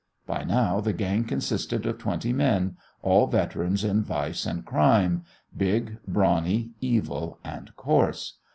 By 0.25 0.43
now 0.43 0.79
the 0.81 0.93
gang 0.93 1.25
consisted 1.25 1.85
of 1.85 1.99
twenty 1.99 2.33
men, 2.33 2.75
all 3.03 3.27
veterans 3.27 3.83
in 3.83 4.01
vice 4.01 4.47
and 4.47 4.65
crime, 4.65 5.23
big, 5.55 5.99
brawny, 6.07 6.71
evil 6.81 7.37
and 7.43 7.71
coarse. 7.75 8.39